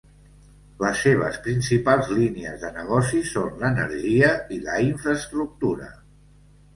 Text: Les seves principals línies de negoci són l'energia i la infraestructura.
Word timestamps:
Les 0.83 1.01
seves 1.07 1.35
principals 1.47 2.07
línies 2.19 2.57
de 2.63 2.71
negoci 2.77 3.21
són 3.33 3.61
l'energia 3.65 4.31
i 4.57 4.57
la 4.65 4.79
infraestructura. 4.87 5.91